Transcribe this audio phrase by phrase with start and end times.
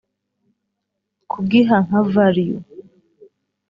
[1.31, 2.55] kugiha nka value